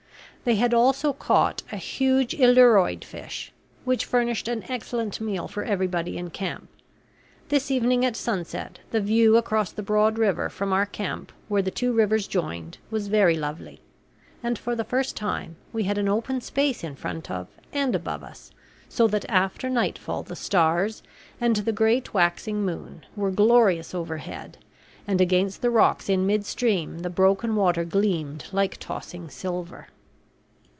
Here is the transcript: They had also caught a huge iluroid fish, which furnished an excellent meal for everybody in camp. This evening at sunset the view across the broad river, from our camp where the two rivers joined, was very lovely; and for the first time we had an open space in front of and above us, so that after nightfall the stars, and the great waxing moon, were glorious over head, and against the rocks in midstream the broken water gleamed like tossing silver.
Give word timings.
They 0.43 0.55
had 0.55 0.73
also 0.73 1.13
caught 1.13 1.61
a 1.71 1.77
huge 1.77 2.33
iluroid 2.35 3.05
fish, 3.05 3.51
which 3.85 4.05
furnished 4.05 4.47
an 4.47 4.63
excellent 4.67 5.21
meal 5.21 5.47
for 5.47 5.63
everybody 5.63 6.17
in 6.17 6.31
camp. 6.31 6.67
This 7.49 7.69
evening 7.69 8.03
at 8.03 8.15
sunset 8.15 8.79
the 8.89 9.01
view 9.01 9.37
across 9.37 9.71
the 9.71 9.83
broad 9.83 10.17
river, 10.17 10.49
from 10.49 10.73
our 10.73 10.87
camp 10.87 11.31
where 11.47 11.61
the 11.61 11.69
two 11.69 11.93
rivers 11.93 12.25
joined, 12.25 12.79
was 12.89 13.07
very 13.07 13.37
lovely; 13.37 13.81
and 14.41 14.57
for 14.57 14.75
the 14.75 14.83
first 14.83 15.15
time 15.15 15.57
we 15.71 15.83
had 15.83 15.99
an 15.99 16.09
open 16.09 16.41
space 16.41 16.83
in 16.83 16.95
front 16.95 17.29
of 17.29 17.47
and 17.71 17.93
above 17.93 18.23
us, 18.23 18.49
so 18.89 19.07
that 19.09 19.29
after 19.29 19.69
nightfall 19.69 20.23
the 20.23 20.35
stars, 20.35 21.03
and 21.39 21.57
the 21.57 21.71
great 21.71 22.15
waxing 22.15 22.63
moon, 22.65 23.05
were 23.15 23.29
glorious 23.29 23.93
over 23.93 24.17
head, 24.17 24.57
and 25.07 25.21
against 25.21 25.61
the 25.61 25.69
rocks 25.69 26.09
in 26.09 26.25
midstream 26.25 27.03
the 27.03 27.11
broken 27.11 27.55
water 27.55 27.83
gleamed 27.85 28.47
like 28.51 28.77
tossing 28.77 29.29
silver. 29.29 29.85